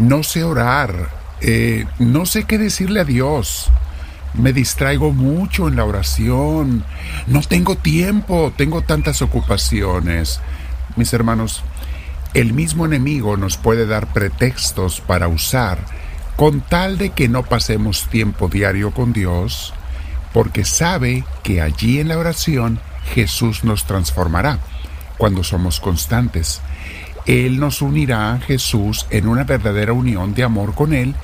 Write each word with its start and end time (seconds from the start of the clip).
no 0.00 0.22
sé 0.22 0.44
orar, 0.44 1.10
eh, 1.42 1.84
no 1.98 2.24
sé 2.24 2.44
qué 2.44 2.56
decirle 2.56 3.00
a 3.00 3.04
Dios. 3.04 3.70
Me 4.32 4.52
distraigo 4.54 5.12
mucho 5.12 5.68
en 5.68 5.76
la 5.76 5.84
oración. 5.84 6.84
No 7.26 7.42
tengo 7.42 7.76
tiempo, 7.76 8.52
tengo 8.56 8.80
tantas 8.80 9.20
ocupaciones. 9.20 10.40
Mis 10.96 11.12
hermanos, 11.12 11.62
el 12.32 12.54
mismo 12.54 12.86
enemigo 12.86 13.36
nos 13.36 13.58
puede 13.58 13.86
dar 13.86 14.12
pretextos 14.12 15.02
para 15.02 15.28
usar 15.28 15.78
con 16.36 16.62
tal 16.62 16.96
de 16.96 17.10
que 17.10 17.28
no 17.28 17.42
pasemos 17.42 18.08
tiempo 18.08 18.48
diario 18.48 18.92
con 18.92 19.12
Dios, 19.12 19.74
porque 20.32 20.64
sabe 20.64 21.24
que 21.42 21.60
allí 21.60 22.00
en 22.00 22.08
la 22.08 22.16
oración 22.16 22.80
Jesús 23.12 23.64
nos 23.64 23.84
transformará 23.84 24.60
cuando 25.18 25.44
somos 25.44 25.78
constantes. 25.80 26.62
Él 27.26 27.60
nos 27.60 27.82
unirá 27.82 28.32
a 28.32 28.40
Jesús 28.40 29.06
en 29.10 29.28
una 29.28 29.44
verdadera 29.44 29.92
unión 29.92 30.34
de 30.34 30.44
amor 30.44 30.74
con 30.74 30.92
Él 30.92 31.14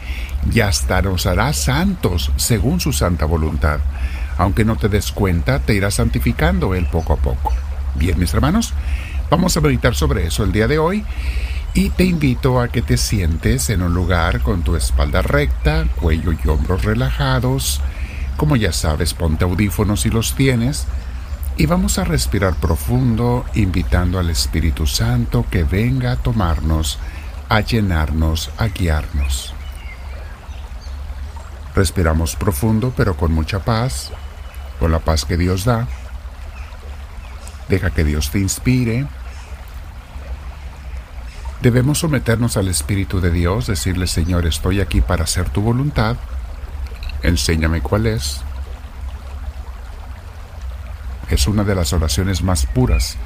y 0.53 0.61
hasta 0.61 1.03
nos 1.03 1.27
hará 1.27 1.53
santos 1.53 2.31
según 2.37 2.81
su 2.81 2.93
santa 2.93 3.25
voluntad. 3.25 3.81
Aunque 4.39 4.65
no 4.65 4.77
te 4.77 4.89
des 4.89 5.13
cuenta, 5.13 5.59
te 5.61 5.75
irá 5.75 5.91
santificando 5.91 6.75
Él 6.75 6.87
poco 6.91 7.15
a 7.15 7.17
poco. 7.17 7.53
Bien, 7.95 8.19
mis 8.19 8.35
hermanos, 8.35 8.75
vamos 9.31 9.57
a 9.57 9.61
meditar 9.61 9.95
sobre 9.95 10.27
eso 10.27 10.45
el 10.45 10.53
día 10.53 10.69
de 10.69 10.79
hoy 10.79 11.05
y 11.73 11.91
te 11.91 12.05
invito 12.05 12.61
a 12.61 12.69
que 12.69 12.83
te 12.83 12.97
sientes 12.97 13.71
en 13.71 13.83
un 13.83 13.95
lugar 13.95 14.41
con 14.41 14.63
tu 14.63 14.77
espalda 14.77 15.23
recta, 15.23 15.87
cuello 16.01 16.33
y 16.33 16.49
hombros 16.49 16.85
relajados. 16.85 17.81
Como 18.37 18.57
ya 18.57 18.73
sabes, 18.73 19.15
ponte 19.15 19.45
audífonos 19.45 20.03
si 20.03 20.11
los 20.11 20.35
tienes 20.35 20.87
y 21.59 21.67
vamos 21.67 21.99
a 21.99 22.05
respirar 22.05 22.55
profundo, 22.55 23.45
invitando 23.55 24.19
al 24.19 24.29
Espíritu 24.29 24.87
Santo 24.87 25.47
que 25.51 25.65
venga 25.65 26.13
a 26.13 26.17
tomarnos, 26.17 26.99
a 27.49 27.61
llenarnos, 27.61 28.51
a 28.59 28.67
guiarnos. 28.67 29.55
Respiramos 31.75 32.37
profundo 32.37 32.93
pero 32.95 33.17
con 33.17 33.33
mucha 33.33 33.61
paz, 33.61 34.11
con 34.79 34.93
la 34.93 34.99
paz 34.99 35.25
que 35.25 35.39
Dios 35.39 35.65
da. 35.65 35.87
Deja 37.69 37.91
que 37.91 38.05
Dios 38.05 38.31
te 38.31 38.39
inspire. 38.39 39.07
Debemos 41.63 42.01
someternos 42.01 42.59
al 42.59 42.69
Espíritu 42.69 43.21
de 43.21 43.31
Dios, 43.31 43.67
decirle, 43.67 44.07
Señor, 44.07 44.47
estoy 44.47 44.81
aquí 44.81 45.01
para 45.01 45.25
hacer 45.25 45.49
tu 45.49 45.63
voluntad. 45.63 46.17
Enséñame 47.23 47.81
cuál 47.81 48.07
es 48.07 48.43
es 51.31 51.47
una 51.47 51.65
de 51.65 51.75
las 51.75 51.93
oraciones 51.93 52.43
más 52.43 52.67
puras, 52.67 53.17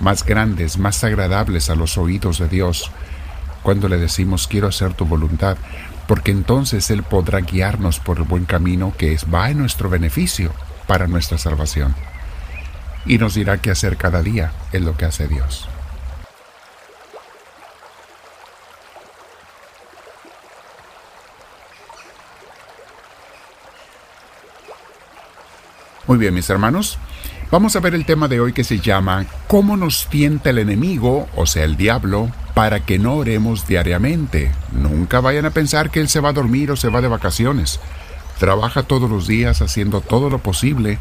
más 0.00 0.24
grandes, 0.24 0.78
más 0.78 1.02
agradables 1.04 1.70
a 1.70 1.74
los 1.74 1.98
oídos 1.98 2.38
de 2.38 2.48
Dios, 2.48 2.90
cuando 3.62 3.88
le 3.88 3.96
decimos 3.96 4.46
quiero 4.46 4.68
hacer 4.68 4.94
tu 4.94 5.06
voluntad, 5.06 5.56
porque 6.06 6.30
entonces 6.30 6.90
Él 6.90 7.02
podrá 7.02 7.40
guiarnos 7.40 8.00
por 8.00 8.18
el 8.18 8.24
buen 8.24 8.44
camino 8.44 8.92
que 8.96 9.12
es, 9.12 9.26
va 9.32 9.50
en 9.50 9.58
nuestro 9.58 9.88
beneficio 9.88 10.52
para 10.86 11.06
nuestra 11.06 11.38
salvación. 11.38 11.94
Y 13.06 13.18
nos 13.18 13.34
dirá 13.34 13.58
qué 13.58 13.70
hacer 13.70 13.96
cada 13.96 14.22
día 14.22 14.52
en 14.72 14.84
lo 14.84 14.96
que 14.96 15.04
hace 15.04 15.28
Dios. 15.28 15.68
Muy 26.06 26.18
bien, 26.18 26.34
mis 26.34 26.50
hermanos, 26.50 26.98
Vamos 27.54 27.76
a 27.76 27.80
ver 27.80 27.94
el 27.94 28.04
tema 28.04 28.26
de 28.26 28.40
hoy 28.40 28.52
que 28.52 28.64
se 28.64 28.80
llama 28.80 29.26
¿Cómo 29.46 29.76
nos 29.76 30.08
tienta 30.08 30.50
el 30.50 30.58
enemigo, 30.58 31.28
o 31.36 31.46
sea, 31.46 31.62
el 31.62 31.76
diablo, 31.76 32.28
para 32.52 32.80
que 32.80 32.98
no 32.98 33.14
oremos 33.14 33.68
diariamente? 33.68 34.50
Nunca 34.72 35.20
vayan 35.20 35.46
a 35.46 35.52
pensar 35.52 35.90
que 35.90 36.00
él 36.00 36.08
se 36.08 36.18
va 36.18 36.30
a 36.30 36.32
dormir 36.32 36.72
o 36.72 36.76
se 36.76 36.88
va 36.88 37.00
de 37.00 37.06
vacaciones. 37.06 37.78
Trabaja 38.40 38.82
todos 38.82 39.08
los 39.08 39.28
días 39.28 39.62
haciendo 39.62 40.00
todo 40.00 40.30
lo 40.30 40.40
posible 40.40 40.98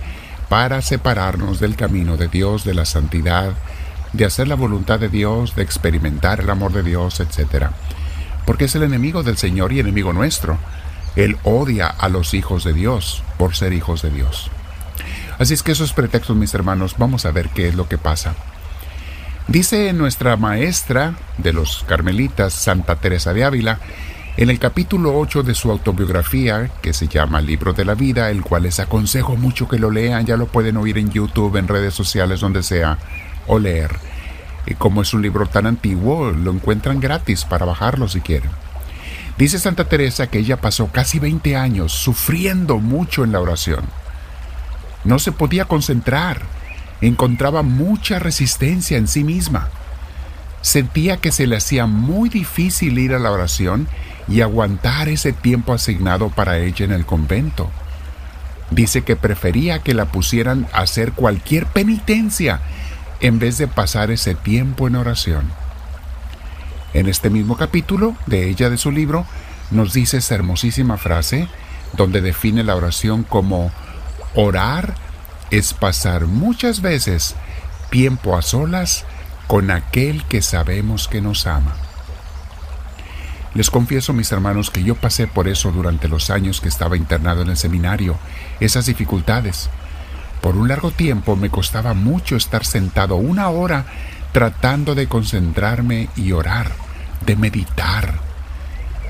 para 0.47 0.83
separarnos 0.83 1.59
del 1.59 1.75
camino 1.75 2.17
de 2.17 2.27
Dios, 2.27 2.63
de 2.63 2.75
la 2.75 2.85
santidad, 2.85 3.53
de 4.11 4.25
hacer 4.25 4.47
la 4.47 4.53
voluntad 4.53 4.99
de 4.99 5.09
Dios, 5.09 5.55
de 5.55 5.63
experimentar 5.63 6.41
el 6.41 6.51
amor 6.51 6.71
de 6.71 6.83
Dios, 6.83 7.19
etc. 7.19 7.69
Porque 8.45 8.65
es 8.65 8.75
el 8.75 8.83
enemigo 8.83 9.23
del 9.23 9.37
Señor 9.37 9.73
y 9.73 9.79
enemigo 9.79 10.13
nuestro. 10.13 10.59
Él 11.15 11.35
odia 11.45 11.87
a 11.87 12.09
los 12.09 12.35
hijos 12.35 12.63
de 12.63 12.73
Dios 12.73 13.23
por 13.39 13.55
ser 13.55 13.73
hijos 13.73 14.03
de 14.03 14.11
Dios. 14.11 14.51
Así 15.39 15.53
es 15.53 15.63
que 15.63 15.71
esos 15.71 15.93
pretextos, 15.93 16.35
mis 16.35 16.53
hermanos, 16.53 16.95
vamos 16.97 17.25
a 17.25 17.31
ver 17.31 17.49
qué 17.49 17.67
es 17.67 17.75
lo 17.75 17.87
que 17.87 17.97
pasa. 17.97 18.35
Dice 19.47 19.91
nuestra 19.93 20.37
maestra 20.37 21.15
de 21.37 21.53
los 21.53 21.83
carmelitas, 21.87 22.53
Santa 22.53 22.95
Teresa 22.95 23.33
de 23.33 23.43
Ávila, 23.43 23.79
en 24.37 24.49
el 24.49 24.57
capítulo 24.57 25.17
8 25.17 25.43
de 25.43 25.53
su 25.53 25.69
autobiografía, 25.69 26.71
que 26.81 26.93
se 26.93 27.07
llama 27.07 27.41
Libro 27.41 27.73
de 27.73 27.83
la 27.83 27.93
Vida, 27.93 28.29
el 28.29 28.41
cual 28.41 28.63
les 28.63 28.79
aconsejo 28.79 29.35
mucho 29.35 29.67
que 29.67 29.79
lo 29.79 29.91
lean, 29.91 30.25
ya 30.25 30.37
lo 30.37 30.47
pueden 30.47 30.77
oír 30.77 30.97
en 30.97 31.11
YouTube, 31.11 31.57
en 31.57 31.67
redes 31.67 31.93
sociales, 31.93 32.39
donde 32.39 32.63
sea, 32.63 32.97
o 33.47 33.59
leer. 33.59 33.91
Y 34.65 34.75
como 34.75 35.01
es 35.01 35.13
un 35.13 35.21
libro 35.21 35.45
tan 35.47 35.65
antiguo, 35.65 36.31
lo 36.31 36.51
encuentran 36.51 36.99
gratis 36.99 37.43
para 37.43 37.65
bajarlo 37.65 38.07
si 38.07 38.21
quieren. 38.21 38.51
Dice 39.37 39.59
Santa 39.59 39.85
Teresa 39.85 40.27
que 40.27 40.39
ella 40.39 40.61
pasó 40.61 40.87
casi 40.87 41.19
20 41.19 41.55
años 41.55 41.91
sufriendo 41.91 42.77
mucho 42.77 43.23
en 43.23 43.31
la 43.31 43.41
oración 43.41 43.83
no 45.03 45.19
se 45.19 45.31
podía 45.31 45.65
concentrar. 45.65 46.41
Encontraba 47.01 47.63
mucha 47.63 48.19
resistencia 48.19 48.97
en 48.97 49.07
sí 49.07 49.23
misma. 49.23 49.69
Sentía 50.61 51.17
que 51.17 51.31
se 51.31 51.47
le 51.47 51.57
hacía 51.57 51.85
muy 51.85 52.29
difícil 52.29 52.97
ir 52.97 53.13
a 53.13 53.19
la 53.19 53.31
oración 53.31 53.87
y 54.27 54.41
aguantar 54.41 55.09
ese 55.09 55.33
tiempo 55.33 55.73
asignado 55.73 56.29
para 56.29 56.59
ella 56.59 56.85
en 56.85 56.93
el 56.93 57.05
convento. 57.05 57.69
Dice 58.71 59.01
que 59.01 59.17
prefería 59.17 59.79
que 59.79 59.93
la 59.93 60.05
pusieran 60.05 60.67
a 60.71 60.81
hacer 60.81 61.11
cualquier 61.11 61.65
penitencia 61.65 62.61
en 63.19 63.39
vez 63.39 63.57
de 63.57 63.67
pasar 63.67 64.09
ese 64.11 64.35
tiempo 64.35 64.87
en 64.87 64.95
oración. 64.95 65.51
En 66.93 67.07
este 67.07 67.29
mismo 67.29 67.57
capítulo 67.57 68.15
de 68.27 68.49
ella 68.49 68.69
de 68.69 68.77
su 68.77 68.91
libro 68.91 69.25
nos 69.71 69.93
dice 69.93 70.17
esa 70.17 70.35
hermosísima 70.35 70.97
frase 70.97 71.47
donde 71.97 72.21
define 72.21 72.63
la 72.63 72.75
oración 72.75 73.23
como 73.23 73.71
Orar 74.35 74.95
es 75.51 75.73
pasar 75.73 76.25
muchas 76.25 76.81
veces 76.81 77.35
tiempo 77.91 78.35
a 78.35 78.41
solas 78.41 79.05
con 79.45 79.69
aquel 79.69 80.23
que 80.23 80.41
sabemos 80.41 81.07
que 81.07 81.21
nos 81.21 81.45
ama. 81.45 81.75
Les 83.53 83.69
confieso, 83.69 84.13
mis 84.13 84.31
hermanos, 84.31 84.71
que 84.71 84.83
yo 84.83 84.95
pasé 84.95 85.27
por 85.27 85.47
eso 85.47 85.71
durante 85.71 86.07
los 86.07 86.31
años 86.31 86.59
que 86.59 86.69
estaba 86.69 86.97
internado 86.97 87.43
en 87.43 87.49
el 87.49 87.57
seminario, 87.57 88.17
esas 88.59 88.87
dificultades. 88.87 89.69
Por 90.41 90.57
un 90.57 90.67
largo 90.67 90.89
tiempo 90.89 91.35
me 91.35 91.51
costaba 91.51 91.93
mucho 91.93 92.35
estar 92.35 92.65
sentado 92.65 93.15
una 93.15 93.49
hora 93.49 93.85
tratando 94.31 94.95
de 94.95 95.07
concentrarme 95.07 96.09
y 96.15 96.31
orar, 96.31 96.71
de 97.23 97.35
meditar. 97.35 98.15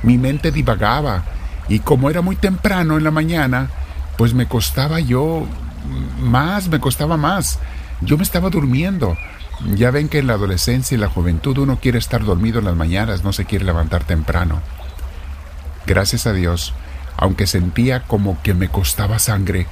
Mi 0.03 0.17
mente 0.17 0.51
divagaba 0.51 1.23
y 1.69 1.79
como 1.79 2.09
era 2.09 2.21
muy 2.21 2.35
temprano 2.35 2.97
en 2.97 3.05
la 3.05 3.11
mañana, 3.11 3.69
pues 4.17 4.33
me 4.33 4.47
costaba 4.47 4.99
yo 4.99 5.45
más, 6.19 6.67
me 6.67 6.79
costaba 6.79 7.17
más. 7.17 7.59
Yo 8.01 8.17
me 8.17 8.23
estaba 8.23 8.49
durmiendo. 8.49 9.17
Ya 9.75 9.91
ven 9.91 10.09
que 10.09 10.19
en 10.19 10.27
la 10.27 10.33
adolescencia 10.33 10.95
y 10.95 10.99
la 10.99 11.09
juventud 11.09 11.57
uno 11.57 11.79
quiere 11.79 11.97
estar 11.97 12.23
dormido 12.23 12.59
en 12.59 12.65
las 12.65 12.75
mañanas, 12.75 13.23
no 13.23 13.33
se 13.33 13.45
quiere 13.45 13.65
levantar 13.65 14.03
temprano. 14.03 14.61
Gracias 15.85 16.27
a 16.27 16.33
Dios, 16.33 16.73
aunque 17.17 17.47
sentía 17.47 18.01
como 18.01 18.41
que 18.41 18.53
me 18.53 18.69
costaba 18.69 19.19
sangre, 19.19 19.67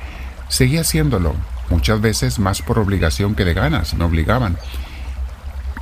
seguía 0.47 0.81
haciéndolo, 0.81 1.35
muchas 1.69 1.99
veces 1.99 2.39
más 2.39 2.61
por 2.61 2.79
obligación 2.79 3.35
que 3.35 3.45
de 3.45 3.53
ganas, 3.53 3.93
me 3.95 4.05
obligaban. 4.05 4.57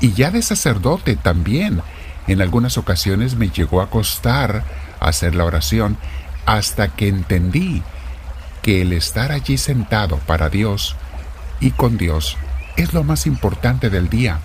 Y 0.02 0.14
ya 0.14 0.32
de 0.32 0.42
sacerdote 0.42 1.16
también, 1.16 1.82
en 2.28 2.42
algunas 2.42 2.78
ocasiones 2.78 3.36
me 3.36 3.50
llegó 3.50 3.82
a 3.82 3.90
costar 3.90 4.64
hacer 5.00 5.36
la 5.36 5.46
oración 5.46 5.98
hasta 6.46 6.88
que 6.90 7.08
entendí 7.08 7.84
que 8.70 8.84
el 8.84 8.94
estar 8.94 9.32
allí 9.32 9.58
sentado 9.58 10.18
para 10.28 10.48
Dios 10.48 10.96
y 11.60 11.72
con 11.72 11.98
Dios 11.98 12.38
es 12.78 12.94
lo 12.94 13.04
más 13.04 13.26
importante 13.26 13.90
del 13.90 14.10
día. 14.10 14.42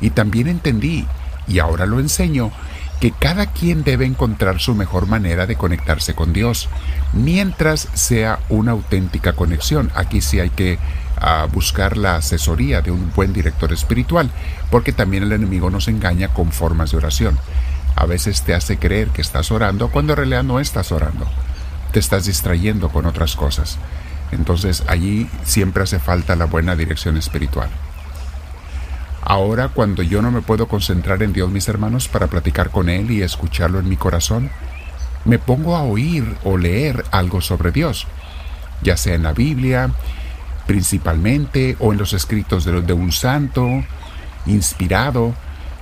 Y 0.00 0.10
también 0.10 0.46
entendí, 0.46 1.08
y 1.48 1.58
ahora 1.58 1.84
lo 1.84 1.98
enseño, 1.98 2.52
que 3.00 3.10
cada 3.10 3.46
quien 3.46 3.82
debe 3.82 4.06
encontrar 4.06 4.60
su 4.60 4.76
mejor 4.76 5.08
manera 5.08 5.46
de 5.46 5.56
conectarse 5.56 6.14
con 6.14 6.32
Dios, 6.32 6.68
mientras 7.12 7.88
sea 7.94 8.38
una 8.48 8.70
auténtica 8.70 9.32
conexión. 9.32 9.90
Aquí 9.96 10.20
sí 10.20 10.38
hay 10.38 10.50
que 10.50 10.78
ah, 11.20 11.48
buscar 11.52 11.96
la 11.96 12.14
asesoría 12.14 12.80
de 12.80 12.92
un 12.92 13.10
buen 13.12 13.32
director 13.32 13.72
espiritual, 13.72 14.30
porque 14.70 14.92
también 14.92 15.24
el 15.24 15.32
enemigo 15.32 15.68
nos 15.68 15.88
engaña 15.88 16.28
con 16.28 16.52
formas 16.52 16.92
de 16.92 16.98
oración. 16.98 17.36
A 17.96 18.06
veces 18.06 18.42
te 18.42 18.54
hace 18.54 18.78
creer 18.78 19.08
que 19.08 19.20
estás 19.20 19.50
orando 19.50 19.90
cuando 19.90 20.12
en 20.12 20.18
realidad 20.18 20.44
no 20.44 20.60
estás 20.60 20.92
orando 20.92 21.26
te 21.92 21.98
estás 21.98 22.26
distrayendo 22.26 22.88
con 22.88 23.06
otras 23.06 23.36
cosas. 23.36 23.78
Entonces 24.30 24.84
allí 24.86 25.28
siempre 25.44 25.82
hace 25.82 25.98
falta 25.98 26.36
la 26.36 26.44
buena 26.44 26.76
dirección 26.76 27.16
espiritual. 27.16 27.68
Ahora 29.22 29.68
cuando 29.68 30.02
yo 30.02 30.22
no 30.22 30.30
me 30.30 30.42
puedo 30.42 30.68
concentrar 30.68 31.22
en 31.22 31.32
Dios, 31.32 31.50
mis 31.50 31.68
hermanos, 31.68 32.08
para 32.08 32.28
platicar 32.28 32.70
con 32.70 32.88
Él 32.88 33.10
y 33.10 33.22
escucharlo 33.22 33.78
en 33.78 33.88
mi 33.88 33.96
corazón, 33.96 34.50
me 35.24 35.38
pongo 35.38 35.76
a 35.76 35.82
oír 35.82 36.36
o 36.44 36.56
leer 36.56 37.04
algo 37.10 37.40
sobre 37.40 37.70
Dios, 37.70 38.06
ya 38.82 38.96
sea 38.96 39.14
en 39.14 39.24
la 39.24 39.32
Biblia, 39.32 39.90
principalmente, 40.66 41.76
o 41.80 41.92
en 41.92 41.98
los 41.98 42.12
escritos 42.12 42.64
de, 42.64 42.80
de 42.80 42.92
un 42.92 43.12
santo, 43.12 43.66
inspirado, 44.46 45.34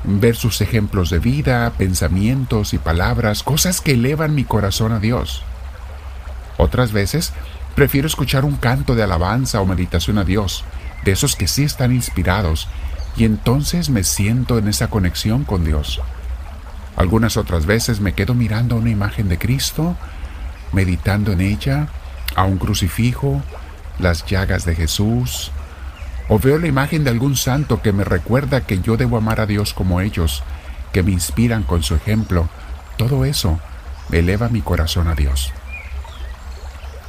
ver 0.05 0.37
sus 0.37 0.61
ejemplos 0.61 1.11
de 1.11 1.19
vida, 1.19 1.73
pensamientos 1.77 2.75
y 2.75 2.79
palabras, 2.79 3.43
cosas 3.43 3.81
que 3.81 3.93
elevan 3.93 4.35
mi 4.35 4.45
corazón 4.45 4.93
a 4.93 4.99
Dios. 4.99 5.45
Otras 6.57 6.93
veces 6.93 7.33
prefiero 7.75 8.07
escuchar 8.07 8.45
un 8.45 8.57
canto 8.57 8.95
de 8.95 9.03
alabanza 9.03 9.61
o 9.61 9.67
meditación 9.67 10.19
a 10.19 10.25
Dios, 10.25 10.65
de 11.05 11.13
esos 11.13 11.37
que 11.37 11.49
sí 11.49 11.65
están 11.65 11.93
inspirados, 11.93 12.69
y 13.17 13.25
entonces 13.25 13.91
me 13.91 14.05
siento 14.05 14.59
en 14.59 14.69
esa 14.69 14.89
conexión 14.89 15.45
con 15.45 15.65
Dios. 15.65 16.01
Algunas 16.97 17.37
otras 17.37 17.67
veces 17.67 18.01
me 18.01 18.15
quedo 18.15 18.35
mirando 18.35 18.77
una 18.77 18.91
imagen 18.91 19.29
de 19.29 19.39
Cristo, 19.39 19.97
meditando 20.73 21.33
en 21.33 21.43
ella, 21.43 21.89
a 22.35 22.45
un 22.45 22.59
crucifijo, 22.59 23.43
las 23.99 24.25
llagas 24.27 24.65
de 24.65 24.75
Jesús, 24.75 25.53
o 26.29 26.39
veo 26.39 26.59
la 26.59 26.67
imagen 26.67 27.05
de 27.05 27.11
algún 27.11 27.37
santo 27.37 27.83
que 27.83 27.93
me 27.93 28.05
recuerda 28.05 28.63
que 28.63 28.81
yo 28.81 28.97
debo 28.97 29.17
amar 29.17 29.41
a 29.41 29.47
Dios 29.47 29.75
como 29.75 30.01
ellos, 30.01 30.43
que 30.93 31.03
me 31.03 31.13
inspiran 31.13 31.63
con 31.63 31.83
su 31.83 31.95
ejemplo. 31.95 32.49
Todo 32.97 33.25
eso 33.25 33.61
eleva 34.11 34.49
mi 34.49 34.63
corazón 34.63 35.09
a 35.09 35.15
Dios. 35.15 35.53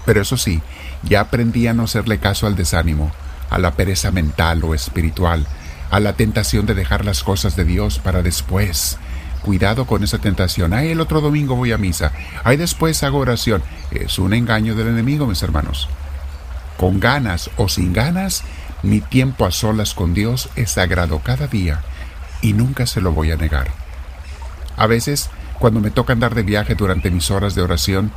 Pero 0.07 0.21
eso 0.21 0.37
sí, 0.37 0.61
ya 1.03 1.19
aprendí 1.19 1.67
a 1.67 1.73
no 1.73 1.83
hacerle 1.83 2.17
caso 2.17 2.47
al 2.47 2.55
desánimo, 2.55 3.11
a 3.49 3.59
la 3.59 3.71
pereza 3.71 4.09
mental 4.09 4.63
o 4.63 4.73
espiritual, 4.73 5.45
a 5.91 5.99
la 5.99 6.13
tentación 6.13 6.65
de 6.65 6.75
dejar 6.75 7.03
las 7.03 7.23
cosas 7.23 7.57
de 7.57 7.65
Dios 7.65 7.99
para 7.99 8.21
después. 8.21 8.97
Cuidado 9.41 9.85
con 9.85 10.05
esa 10.05 10.19
tentación. 10.19 10.73
Ay, 10.73 10.91
el 10.91 11.01
otro 11.01 11.19
domingo 11.19 11.57
voy 11.57 11.73
a 11.73 11.77
misa. 11.77 12.13
Ay, 12.45 12.55
después 12.55 13.03
hago 13.03 13.17
oración. 13.17 13.61
Es 13.91 14.17
un 14.17 14.33
engaño 14.33 14.75
del 14.75 14.87
enemigo, 14.87 15.27
mis 15.27 15.43
hermanos. 15.43 15.89
Con 16.77 17.01
ganas 17.01 17.49
o 17.57 17.67
sin 17.67 17.91
ganas, 17.91 18.43
mi 18.83 19.01
tiempo 19.01 19.45
a 19.45 19.51
solas 19.51 19.93
con 19.93 20.13
Dios 20.13 20.47
es 20.55 20.71
sagrado 20.71 21.19
cada 21.19 21.47
día 21.47 21.81
y 22.41 22.53
nunca 22.53 22.87
se 22.87 23.01
lo 23.01 23.11
voy 23.11 23.31
a 23.31 23.35
negar. 23.35 23.67
A 24.77 24.87
veces, 24.87 25.29
cuando 25.59 25.81
me 25.81 25.91
toca 25.91 26.13
andar 26.13 26.33
de 26.33 26.43
viaje 26.43 26.75
durante 26.75 27.11
mis 27.11 27.29
horas 27.29 27.55
de 27.55 27.61
oración, 27.61 28.13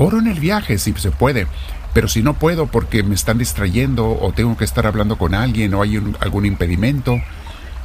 Oro 0.00 0.20
en 0.20 0.28
el 0.28 0.38
viaje 0.38 0.78
si 0.78 0.92
se 0.92 1.10
puede, 1.10 1.48
pero 1.92 2.06
si 2.06 2.22
no 2.22 2.34
puedo 2.34 2.68
porque 2.68 3.02
me 3.02 3.16
están 3.16 3.36
distrayendo 3.36 4.08
o 4.08 4.32
tengo 4.32 4.56
que 4.56 4.64
estar 4.64 4.86
hablando 4.86 5.18
con 5.18 5.34
alguien 5.34 5.74
o 5.74 5.82
hay 5.82 6.00
algún 6.20 6.46
impedimento, 6.46 7.20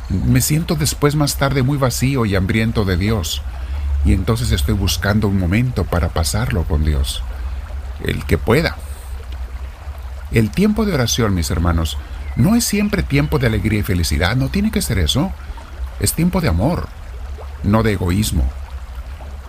me 0.09 0.39
siento 0.39 0.75
después 0.75 1.15
más 1.15 1.37
tarde 1.37 1.63
muy 1.63 1.79
vacío 1.79 2.27
y 2.27 2.35
hambriento 2.35 2.85
de 2.85 2.97
Dios. 2.97 3.41
Y 4.05 4.13
entonces 4.13 4.51
estoy 4.51 4.75
buscando 4.75 5.27
un 5.27 5.39
momento 5.39 5.85
para 5.85 6.09
pasarlo 6.09 6.65
con 6.65 6.85
Dios. 6.85 7.23
El 8.05 8.23
que 8.25 8.37
pueda. 8.37 8.77
El 10.31 10.51
tiempo 10.51 10.85
de 10.85 10.93
oración, 10.93 11.33
mis 11.33 11.49
hermanos, 11.49 11.97
no 12.35 12.55
es 12.55 12.63
siempre 12.63 13.01
tiempo 13.01 13.39
de 13.39 13.47
alegría 13.47 13.79
y 13.79 13.83
felicidad, 13.83 14.35
no 14.35 14.49
tiene 14.49 14.69
que 14.69 14.83
ser 14.83 14.99
eso. 14.99 15.31
Es 15.99 16.13
tiempo 16.13 16.41
de 16.41 16.49
amor, 16.49 16.89
no 17.63 17.81
de 17.81 17.93
egoísmo. 17.93 18.47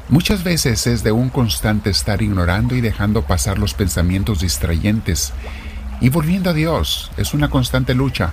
Muchas 0.09 0.45
veces 0.45 0.87
es 0.87 1.03
de 1.03 1.12
un 1.12 1.31
constante 1.31 1.89
estar 1.89 2.21
ignorando 2.21 2.75
y 2.75 2.83
dejando 2.83 3.23
pasar 3.23 3.59
los 3.59 3.73
pensamientos 3.73 4.41
distrayentes 4.41 5.33
y 6.01 6.11
volviendo 6.11 6.51
a 6.51 6.53
Dios. 6.53 7.11
Es 7.17 7.33
una 7.33 7.49
constante 7.49 7.95
lucha, 7.95 8.33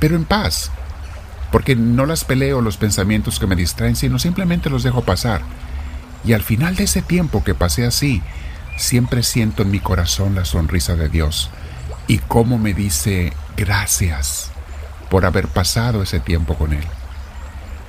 pero 0.00 0.16
en 0.16 0.24
paz, 0.24 0.70
porque 1.50 1.76
no 1.76 2.06
las 2.06 2.24
peleo 2.24 2.62
los 2.62 2.78
pensamientos 2.78 3.38
que 3.38 3.46
me 3.46 3.56
distraen, 3.56 3.94
sino 3.94 4.18
simplemente 4.18 4.70
los 4.70 4.82
dejo 4.82 5.02
pasar. 5.02 5.42
Y 6.24 6.32
al 6.32 6.42
final 6.42 6.76
de 6.76 6.84
ese 6.84 7.02
tiempo 7.02 7.44
que 7.44 7.54
pasé 7.54 7.84
así, 7.84 8.22
siempre 8.78 9.22
siento 9.22 9.62
en 9.62 9.70
mi 9.70 9.80
corazón 9.80 10.34
la 10.34 10.46
sonrisa 10.46 10.96
de 10.96 11.10
Dios 11.10 11.50
y 12.06 12.18
cómo 12.18 12.58
me 12.58 12.72
dice 12.72 13.34
gracias 13.56 14.50
por 15.10 15.26
haber 15.26 15.46
pasado 15.46 16.02
ese 16.02 16.20
tiempo 16.20 16.54
con 16.54 16.72
Él. 16.72 16.84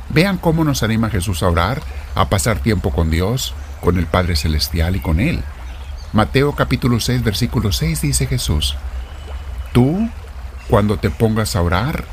Vean 0.10 0.38
cómo 0.38 0.64
nos 0.64 0.84
anima 0.84 1.10
Jesús 1.10 1.44
a 1.44 1.50
orar, 1.50 1.82
a 2.16 2.30
pasar 2.30 2.60
tiempo 2.60 2.92
con 2.92 3.10
Dios, 3.10 3.54
con 3.82 3.98
el 3.98 4.06
Padre 4.06 4.36
Celestial 4.36 4.96
y 4.96 5.00
con 5.00 5.20
Él. 5.20 5.44
Mateo 6.14 6.54
capítulo 6.54 7.00
6, 7.00 7.24
versículo 7.24 7.72
6 7.72 8.02
dice 8.02 8.28
Jesús, 8.28 8.76
Tú, 9.72 10.10
cuando 10.70 10.98
te 10.98 11.10
pongas 11.10 11.56
a 11.56 11.62
orar, 11.62 12.06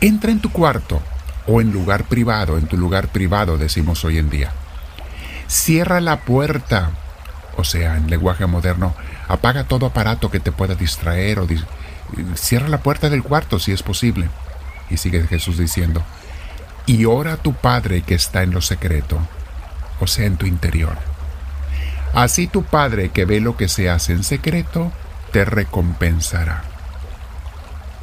entra 0.00 0.32
en 0.32 0.40
tu 0.40 0.50
cuarto 0.50 1.00
o 1.46 1.60
en 1.60 1.72
lugar 1.72 2.04
privado, 2.04 2.58
en 2.58 2.66
tu 2.66 2.76
lugar 2.76 3.08
privado 3.08 3.56
decimos 3.56 4.04
hoy 4.04 4.18
en 4.18 4.28
día. 4.28 4.52
Cierra 5.46 6.00
la 6.00 6.20
puerta, 6.20 6.90
o 7.56 7.64
sea, 7.64 7.96
en 7.96 8.10
lenguaje 8.10 8.46
moderno, 8.46 8.94
apaga 9.28 9.64
todo 9.64 9.86
aparato 9.86 10.30
que 10.30 10.40
te 10.40 10.52
pueda 10.52 10.74
distraer 10.74 11.38
o 11.38 11.46
cierra 12.34 12.68
la 12.68 12.82
puerta 12.82 13.08
del 13.08 13.22
cuarto 13.22 13.58
si 13.58 13.72
es 13.72 13.82
posible. 13.82 14.28
Y 14.90 14.96
sigue 14.96 15.26
Jesús 15.26 15.58
diciendo, 15.58 16.02
y 16.88 17.04
ora 17.04 17.34
a 17.34 17.36
tu 17.36 17.52
Padre 17.52 18.00
que 18.00 18.14
está 18.14 18.42
en 18.42 18.50
lo 18.50 18.62
secreto, 18.62 19.20
o 20.00 20.06
sea, 20.06 20.24
en 20.24 20.38
tu 20.38 20.46
interior. 20.46 20.96
Así 22.14 22.46
tu 22.46 22.64
Padre 22.64 23.10
que 23.10 23.26
ve 23.26 23.40
lo 23.40 23.58
que 23.58 23.68
se 23.68 23.90
hace 23.90 24.14
en 24.14 24.24
secreto, 24.24 24.90
te 25.30 25.44
recompensará. 25.44 26.62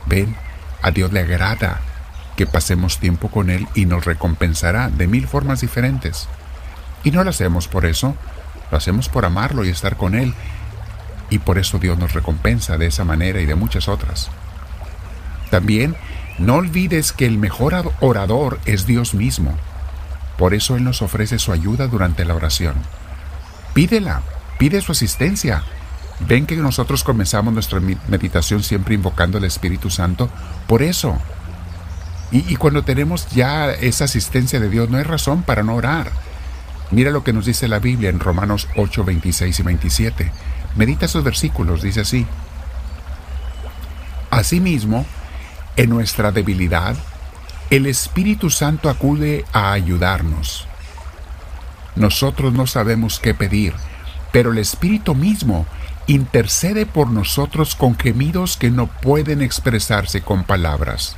Ven, 0.05 0.35
a 0.83 0.91
Dios 0.91 1.11
le 1.11 1.21
agrada 1.21 1.81
que 2.35 2.45
pasemos 2.45 2.99
tiempo 2.99 3.29
con 3.29 3.49
Él 3.49 3.67
y 3.73 3.87
nos 3.87 4.05
recompensará 4.05 4.89
de 4.89 5.07
mil 5.07 5.27
formas 5.27 5.61
diferentes. 5.61 6.27
Y 7.03 7.09
no 7.09 7.23
lo 7.23 7.31
hacemos 7.31 7.67
por 7.67 7.87
eso, 7.87 8.15
lo 8.69 8.77
hacemos 8.77 9.09
por 9.09 9.25
amarlo 9.25 9.65
y 9.65 9.69
estar 9.69 9.97
con 9.97 10.13
Él. 10.13 10.35
Y 11.31 11.39
por 11.39 11.57
eso 11.57 11.79
Dios 11.79 11.97
nos 11.97 12.13
recompensa 12.13 12.77
de 12.77 12.85
esa 12.85 13.03
manera 13.03 13.41
y 13.41 13.47
de 13.47 13.55
muchas 13.55 13.87
otras. 13.87 14.29
También 15.49 15.95
no 16.37 16.55
olvides 16.55 17.13
que 17.13 17.25
el 17.25 17.37
mejor 17.37 17.93
orador 18.01 18.59
es 18.65 18.85
Dios 18.85 19.13
mismo. 19.13 19.55
Por 20.37 20.53
eso 20.53 20.75
Él 20.75 20.83
nos 20.83 21.01
ofrece 21.01 21.39
su 21.39 21.53
ayuda 21.53 21.87
durante 21.87 22.25
la 22.25 22.35
oración. 22.35 22.75
Pídela, 23.73 24.21
pide 24.57 24.81
su 24.81 24.91
asistencia. 24.91 25.63
Ven 26.27 26.45
que 26.45 26.55
nosotros 26.57 27.03
comenzamos 27.03 27.53
nuestra 27.53 27.79
meditación 27.79 28.63
siempre 28.63 28.95
invocando 28.95 29.37
al 29.37 29.45
Espíritu 29.45 29.89
Santo. 29.89 30.29
Por 30.67 30.81
eso. 30.81 31.17
Y, 32.31 32.55
cuando 32.57 32.83
tenemos 32.83 33.29
ya 33.29 33.71
esa 33.71 34.05
asistencia 34.05 34.59
de 34.59 34.69
Dios, 34.69 34.89
no 34.89 34.97
hay 34.97 35.03
razón 35.03 35.43
para 35.43 35.63
no 35.63 35.75
orar. 35.75 36.11
Mira 36.91 37.11
lo 37.11 37.23
que 37.23 37.31
nos 37.31 37.45
dice 37.45 37.67
la 37.67 37.79
Biblia 37.79 38.09
en 38.09 38.19
Romanos 38.19 38.67
8, 38.75 39.05
26 39.05 39.57
y 39.57 39.63
27. 39.63 40.31
Medita 40.75 41.05
esos 41.05 41.23
versículos, 41.23 41.81
dice 41.81 42.01
así. 42.01 42.25
Asimismo, 44.31 45.05
en 45.75 45.89
nuestra 45.89 46.31
debilidad, 46.31 46.95
el 47.69 47.85
Espíritu 47.85 48.49
Santo 48.49 48.89
acude 48.89 49.45
a 49.53 49.71
ayudarnos. 49.71 50.67
Nosotros 51.95 52.53
no 52.53 52.67
sabemos 52.67 53.19
qué 53.19 53.33
pedir, 53.33 53.73
pero 54.31 54.51
el 54.51 54.57
Espíritu 54.57 55.15
mismo 55.15 55.65
intercede 56.07 56.85
por 56.85 57.09
nosotros 57.09 57.75
con 57.75 57.97
gemidos 57.97 58.57
que 58.57 58.69
no 58.69 58.87
pueden 58.87 59.41
expresarse 59.41 60.21
con 60.21 60.43
palabras. 60.43 61.15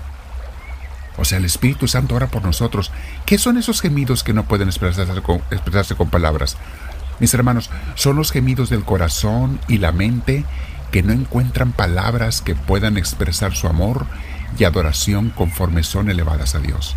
O 1.17 1.25
sea, 1.25 1.39
el 1.39 1.45
Espíritu 1.45 1.87
Santo 1.87 2.15
ora 2.15 2.27
por 2.27 2.43
nosotros. 2.43 2.91
¿Qué 3.25 3.37
son 3.37 3.57
esos 3.57 3.81
gemidos 3.81 4.23
que 4.23 4.33
no 4.33 4.43
pueden 4.43 4.67
expresarse 4.67 5.21
con, 5.21 5.41
expresarse 5.49 5.95
con 5.95 6.09
palabras? 6.09 6.57
Mis 7.19 7.33
hermanos, 7.33 7.71
son 7.95 8.15
los 8.15 8.31
gemidos 8.31 8.69
del 8.69 8.85
corazón 8.85 9.59
y 9.67 9.79
la 9.79 9.91
mente 9.91 10.45
que 10.91 11.01
no 11.01 11.11
encuentran 11.11 11.71
palabras 11.71 12.41
que 12.41 12.55
puedan 12.55 12.97
expresar 12.97 13.55
su 13.55 13.67
amor 13.67 14.05
y 14.58 14.63
adoración 14.63 15.30
conforme 15.30 15.84
son 15.84 16.10
elevadas 16.10 16.56
a 16.56 16.60
Dios. 16.60 16.96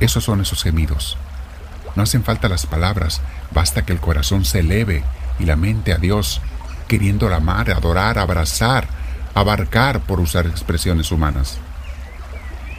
Esos 0.00 0.24
son 0.24 0.40
esos 0.40 0.62
gemidos. 0.62 1.16
No 1.94 2.02
hacen 2.02 2.24
falta 2.24 2.48
las 2.48 2.66
palabras, 2.66 3.20
basta 3.52 3.84
que 3.84 3.92
el 3.92 4.00
corazón 4.00 4.44
se 4.44 4.60
eleve 4.60 5.04
y 5.38 5.44
la 5.44 5.56
mente 5.56 5.92
a 5.92 5.98
Dios, 5.98 6.40
queriendo 6.88 7.32
amar, 7.32 7.70
adorar, 7.70 8.18
abrazar, 8.18 8.86
abarcar, 9.34 10.00
por 10.00 10.20
usar 10.20 10.46
expresiones 10.46 11.12
humanas. 11.12 11.58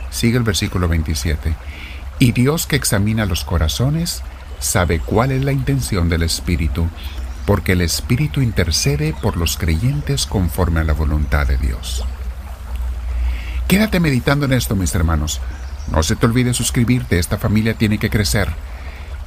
Sigue 0.09 0.37
el 0.37 0.43
versículo 0.43 0.87
27. 0.87 1.55
Y 2.19 2.31
Dios 2.31 2.67
que 2.67 2.75
examina 2.75 3.25
los 3.25 3.43
corazones 3.43 4.21
sabe 4.59 4.99
cuál 4.99 5.31
es 5.31 5.43
la 5.43 5.51
intención 5.51 6.09
del 6.09 6.23
Espíritu, 6.23 6.87
porque 7.45 7.73
el 7.73 7.81
Espíritu 7.81 8.41
intercede 8.41 9.13
por 9.21 9.37
los 9.37 9.57
creyentes 9.57 10.25
conforme 10.25 10.79
a 10.79 10.83
la 10.83 10.93
voluntad 10.93 11.47
de 11.47 11.57
Dios. 11.57 12.05
Quédate 13.73 13.99
meditando 13.99 14.45
en 14.45 14.53
esto, 14.53 14.75
mis 14.75 14.93
hermanos. 14.93 15.41
No 15.91 16.03
se 16.03 16.15
te 16.15 16.27
olvide 16.27 16.53
suscribirte, 16.53 17.17
esta 17.17 17.39
familia 17.39 17.73
tiene 17.73 17.97
que 17.97 18.11
crecer. 18.11 18.47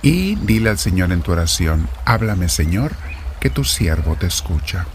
Y 0.03 0.37
dile 0.37 0.71
al 0.71 0.79
Señor 0.79 1.11
en 1.11 1.23
tu 1.23 1.33
oración, 1.33 1.89
háblame 2.05 2.49
Señor, 2.49 2.93
que 3.41 3.51
tu 3.51 3.65
siervo 3.65 4.15
te 4.15 4.29
escucha. 4.29 4.87